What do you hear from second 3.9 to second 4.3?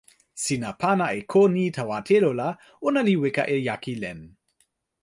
len.